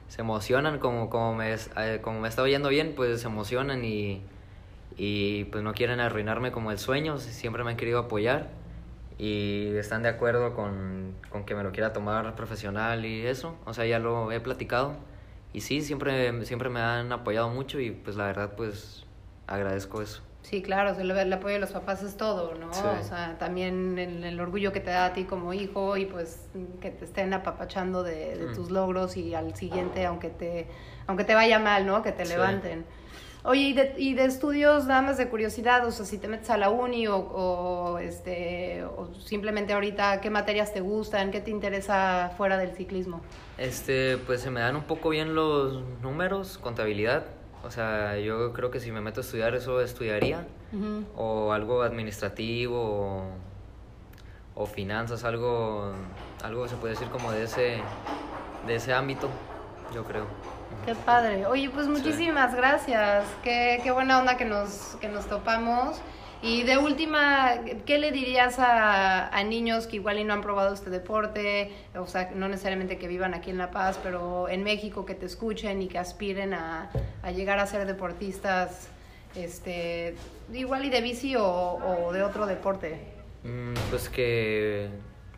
se 0.08 0.20
emocionan 0.20 0.78
como, 0.78 1.10
como, 1.10 1.34
me, 1.34 1.52
eh, 1.54 1.98
como 2.02 2.20
me 2.20 2.28
está 2.28 2.42
oyendo 2.42 2.68
bien, 2.68 2.92
pues 2.94 3.20
se 3.22 3.26
emocionan 3.26 3.84
y, 3.84 4.22
y 4.98 5.44
pues 5.44 5.62
no 5.62 5.72
quieren 5.72 6.00
arruinarme 6.00 6.50
como 6.52 6.72
el 6.72 6.78
sueño, 6.78 7.18
siempre 7.18 7.64
me 7.64 7.70
han 7.70 7.76
querido 7.76 8.00
apoyar 8.00 8.48
y 9.16 9.68
están 9.76 10.02
de 10.02 10.08
acuerdo 10.08 10.54
con, 10.54 11.14
con 11.30 11.44
que 11.44 11.54
me 11.54 11.62
lo 11.62 11.72
quiera 11.72 11.92
tomar 11.92 12.34
profesional 12.34 13.04
y 13.06 13.26
eso, 13.26 13.56
o 13.64 13.72
sea, 13.72 13.86
ya 13.86 14.00
lo 14.00 14.30
he 14.32 14.40
platicado 14.40 14.94
y 15.52 15.60
sí, 15.60 15.80
siempre, 15.82 16.44
siempre 16.44 16.68
me 16.68 16.80
han 16.80 17.10
apoyado 17.12 17.48
mucho 17.48 17.80
y 17.80 17.92
pues 17.92 18.16
la 18.16 18.26
verdad 18.26 18.52
pues 18.56 19.06
agradezco 19.46 20.02
eso. 20.02 20.22
Sí, 20.42 20.62
claro, 20.62 20.98
el, 20.98 21.32
apoyo 21.32 21.54
de 21.54 21.60
los 21.60 21.72
papás 21.72 22.02
es 22.02 22.16
todo, 22.16 22.54
¿no? 22.54 22.72
Sí. 22.72 22.80
O 23.00 23.04
sea, 23.04 23.36
también 23.38 23.98
el, 23.98 24.24
el 24.24 24.40
orgullo 24.40 24.72
que 24.72 24.80
te 24.80 24.90
da 24.90 25.06
a 25.06 25.12
ti 25.12 25.24
como 25.24 25.52
hijo 25.52 25.96
y 25.96 26.06
pues 26.06 26.48
que 26.80 26.90
te 26.90 27.04
estén 27.04 27.34
apapachando 27.34 28.02
de, 28.02 28.36
de 28.36 28.46
Mm. 28.46 28.54
tus 28.54 28.70
logros 28.70 29.16
y 29.16 29.34
al 29.34 29.54
siguiente, 29.56 30.06
aunque 30.06 30.30
te, 30.30 30.66
aunque 31.06 31.24
te 31.24 31.34
vaya 31.34 31.58
mal, 31.58 31.86
¿no? 31.86 32.02
Que 32.02 32.12
te 32.12 32.24
Sí. 32.24 32.30
levanten. 32.30 32.86
Oye, 33.44 33.60
¿y 33.60 33.72
de, 33.72 33.94
y 33.96 34.14
de 34.14 34.24
estudios, 34.24 34.86
nada 34.86 35.00
más 35.00 35.16
de 35.16 35.28
curiosidad, 35.28 35.86
o 35.86 35.92
sea, 35.92 36.04
si 36.04 36.18
te 36.18 36.26
metes 36.28 36.50
a 36.50 36.56
la 36.56 36.70
uni 36.70 37.06
o, 37.06 37.16
o, 37.16 37.98
este, 37.98 38.84
o 38.84 39.14
simplemente 39.14 39.72
ahorita, 39.72 40.20
¿qué 40.20 40.28
materias 40.28 40.72
te 40.72 40.80
gustan? 40.80 41.30
¿Qué 41.30 41.40
te 41.40 41.50
interesa 41.50 42.32
fuera 42.36 42.58
del 42.58 42.72
ciclismo? 42.72 43.20
Este, 43.56 44.18
pues 44.18 44.40
se 44.40 44.50
me 44.50 44.60
dan 44.60 44.76
un 44.76 44.82
poco 44.82 45.08
bien 45.10 45.34
los 45.34 45.82
números, 46.02 46.58
contabilidad, 46.58 47.24
O 47.64 47.70
sea, 47.70 48.18
yo 48.18 48.52
creo 48.52 48.70
que 48.70 48.80
si 48.80 48.92
me 48.92 49.00
meto 49.00 49.20
a 49.20 49.24
estudiar 49.24 49.54
eso 49.54 49.80
estudiaría. 49.80 50.46
O 51.16 51.52
algo 51.52 51.82
administrativo 51.82 52.76
o, 52.78 53.22
o 54.54 54.66
finanzas, 54.66 55.24
algo, 55.24 55.92
algo 56.42 56.68
se 56.68 56.76
puede 56.76 56.94
decir 56.94 57.08
como 57.08 57.32
de 57.32 57.44
ese, 57.44 57.78
de 58.66 58.74
ese 58.74 58.92
ámbito, 58.92 59.28
yo 59.94 60.04
creo. 60.04 60.26
Qué 60.84 60.94
padre. 60.94 61.46
Oye, 61.46 61.70
pues 61.70 61.86
muchísimas 61.86 62.54
gracias. 62.54 63.24
Qué, 63.42 63.80
qué 63.82 63.90
buena 63.90 64.18
onda 64.18 64.36
que 64.36 64.44
nos, 64.44 64.96
que 65.00 65.08
nos 65.08 65.26
topamos. 65.26 66.00
Y 66.40 66.62
de 66.62 66.78
última, 66.78 67.54
¿qué 67.84 67.98
le 67.98 68.12
dirías 68.12 68.60
a, 68.60 69.28
a, 69.28 69.44
niños 69.44 69.88
que 69.88 69.96
igual 69.96 70.20
y 70.20 70.24
no 70.24 70.34
han 70.34 70.40
probado 70.40 70.72
este 70.72 70.88
deporte? 70.88 71.72
O 71.96 72.06
sea, 72.06 72.30
no 72.32 72.48
necesariamente 72.48 72.96
que 72.96 73.08
vivan 73.08 73.34
aquí 73.34 73.50
en 73.50 73.58
La 73.58 73.72
Paz, 73.72 73.98
pero 74.02 74.48
en 74.48 74.62
México 74.62 75.04
que 75.04 75.16
te 75.16 75.26
escuchen 75.26 75.82
y 75.82 75.88
que 75.88 75.98
aspiren 75.98 76.54
a, 76.54 76.90
a 77.22 77.30
llegar 77.32 77.58
a 77.58 77.66
ser 77.66 77.86
deportistas, 77.86 78.88
este, 79.34 80.14
igual 80.52 80.84
y 80.84 80.90
de 80.90 81.00
bici 81.00 81.34
o, 81.34 81.44
o 81.44 82.12
de 82.12 82.22
otro 82.22 82.46
deporte. 82.46 83.00
Mm, 83.42 83.74
pues 83.90 84.08
que 84.08 84.90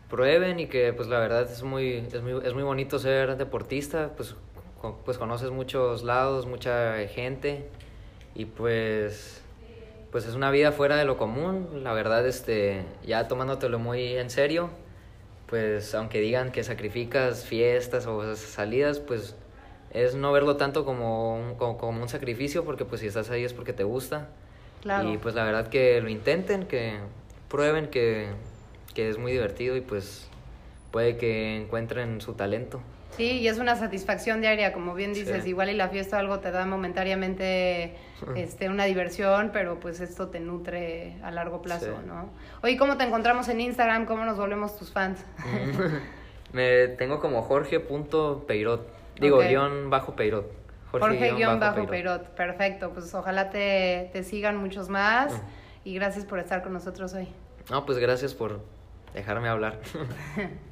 prueben 0.07 0.59
y 0.59 0.67
que 0.67 0.93
pues 0.93 1.07
la 1.07 1.19
verdad 1.19 1.49
es 1.49 1.63
muy, 1.63 2.05
es 2.13 2.21
muy, 2.21 2.45
es 2.45 2.53
muy 2.53 2.63
bonito 2.63 2.99
ser 2.99 3.37
deportista, 3.37 4.11
pues, 4.15 4.35
pues 5.05 5.17
conoces 5.17 5.51
muchos 5.51 6.03
lados, 6.03 6.45
mucha 6.45 7.07
gente 7.07 7.67
y 8.35 8.45
pues 8.45 9.41
pues 10.11 10.25
es 10.25 10.35
una 10.35 10.51
vida 10.51 10.73
fuera 10.73 10.97
de 10.97 11.05
lo 11.05 11.17
común, 11.17 11.83
la 11.83 11.93
verdad, 11.93 12.27
este, 12.27 12.83
ya 13.05 13.29
tomándotelo 13.29 13.79
muy 13.79 14.17
en 14.17 14.29
serio, 14.29 14.69
pues 15.47 15.95
aunque 15.95 16.19
digan 16.19 16.51
que 16.51 16.63
sacrificas 16.63 17.45
fiestas 17.45 18.05
o 18.07 18.35
salidas, 18.35 18.99
pues 18.99 19.35
es 19.91 20.15
no 20.15 20.31
verlo 20.33 20.57
tanto 20.57 20.83
como 20.83 21.35
un, 21.35 21.55
como, 21.55 22.01
un 22.01 22.09
sacrificio, 22.09 22.65
porque 22.65 22.83
pues 22.83 23.01
si 23.01 23.07
estás 23.07 23.29
ahí 23.29 23.43
es 23.43 23.53
porque 23.53 23.71
te 23.71 23.83
gusta. 23.83 24.27
Claro. 24.81 25.09
Y 25.09 25.17
pues 25.17 25.33
la 25.33 25.45
verdad 25.45 25.67
que 25.67 26.01
lo 26.01 26.09
intenten, 26.09 26.65
que 26.65 26.97
prueben 27.49 27.87
que, 27.87 28.27
que 28.93 29.09
es 29.09 29.17
muy 29.17 29.31
divertido 29.31 29.77
y 29.77 29.81
pues 29.81 30.27
puede 30.91 31.15
que 31.17 31.55
encuentren 31.55 32.19
su 32.19 32.33
talento. 32.33 32.81
Sí, 33.17 33.39
y 33.39 33.47
es 33.47 33.59
una 33.59 33.75
satisfacción 33.75 34.41
diaria, 34.41 34.71
como 34.73 34.93
bien 34.93 35.13
dices, 35.13 35.45
igual 35.45 35.69
y 35.69 35.73
la 35.73 35.89
fiesta 35.89 36.17
algo 36.17 36.39
te 36.39 36.51
da 36.51 36.65
momentáneamente 36.65 37.95
este, 38.35 38.69
una 38.69 38.85
diversión, 38.85 39.51
pero 39.51 39.79
pues 39.79 39.99
esto 39.99 40.29
te 40.29 40.39
nutre 40.39 41.17
a 41.21 41.31
largo 41.31 41.61
plazo, 41.61 42.01
¿no? 42.05 42.29
Oye, 42.63 42.77
¿cómo 42.77 42.97
te 42.97 43.03
encontramos 43.03 43.49
en 43.49 43.61
Instagram? 43.61 44.05
¿Cómo 44.05 44.23
nos 44.23 44.37
volvemos 44.37 44.77
tus 44.77 44.91
fans? 44.91 45.25
Me 46.53 46.87
tengo 46.89 47.19
como 47.19 47.41
Jorge.peirot, 47.41 48.87
digo, 49.19 49.39
guion 49.39 49.89
bajo 49.89 50.15
Peirot. 50.15 50.51
Jorge, 50.91 51.33
guion 51.33 51.59
bajo, 51.59 51.85
Peirot. 51.87 52.27
perfecto, 52.31 52.91
pues 52.91 53.13
ojalá 53.13 53.49
te, 53.49 54.09
te 54.11 54.23
sigan 54.23 54.57
muchos 54.57 54.89
más 54.89 55.33
y 55.85 55.95
gracias 55.95 56.25
por 56.25 56.39
estar 56.39 56.63
con 56.63 56.73
nosotros 56.73 57.13
hoy. 57.13 57.29
No, 57.69 57.85
pues 57.85 57.97
gracias 57.97 58.33
por 58.33 58.61
dejarme 59.13 59.47
hablar. 59.47 59.79